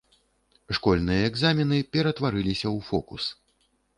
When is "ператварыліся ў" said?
1.97-2.89